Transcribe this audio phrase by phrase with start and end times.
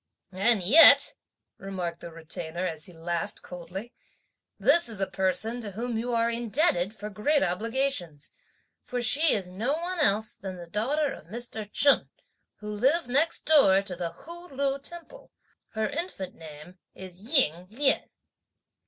[0.33, 1.13] "And yet,"
[1.59, 3.93] remarked the Retainer, as he laughed coldly,
[4.59, 8.31] "this is a person to whom you are indebted for great obligations;
[8.81, 11.71] for she is no one else than the daughter of Mr.
[11.71, 12.09] Chen,
[12.61, 15.29] who lived next door to the Hu Lu temple.
[15.73, 18.09] Her infant name is 'Ying Lien.'"